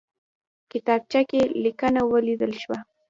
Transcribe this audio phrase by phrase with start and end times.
[0.71, 2.77] کتابچه کې لیکنه ولیدل شوه.